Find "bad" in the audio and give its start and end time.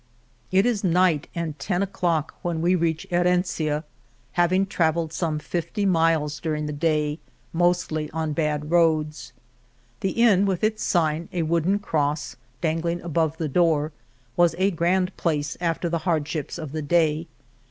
8.33-8.71